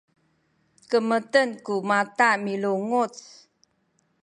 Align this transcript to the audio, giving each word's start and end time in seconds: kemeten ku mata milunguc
kemeten 0.89 1.49
ku 1.65 1.73
mata 1.89 2.29
milunguc 2.43 3.13